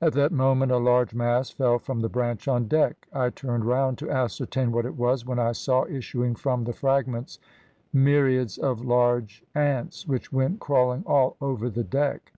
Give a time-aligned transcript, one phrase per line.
[0.00, 3.98] At that moment a large mass fell from the branch on deck: I turned round
[3.98, 7.38] to ascertain what it was, when I saw issuing from the fragments
[7.92, 12.32] myriads of large ants, which went crawling all over the deck.